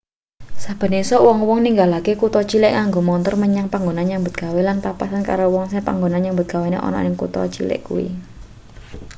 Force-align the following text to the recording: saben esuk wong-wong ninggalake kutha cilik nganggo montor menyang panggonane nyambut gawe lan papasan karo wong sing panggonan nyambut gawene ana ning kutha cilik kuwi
saben 0.63 0.93
esuk 1.01 1.21
wong-wong 1.27 1.59
ninggalake 1.63 2.11
kutha 2.21 2.41
cilik 2.49 2.73
nganggo 2.75 3.01
montor 3.09 3.35
menyang 3.43 3.67
panggonane 3.73 4.07
nyambut 4.09 4.33
gawe 4.41 4.61
lan 4.67 4.77
papasan 4.85 5.23
karo 5.29 5.45
wong 5.53 5.65
sing 5.67 5.81
panggonan 5.87 6.21
nyambut 6.25 6.47
gawene 6.53 6.77
ana 6.87 6.99
ning 7.05 7.15
kutha 7.21 7.41
cilik 7.53 7.81
kuwi 7.87 8.07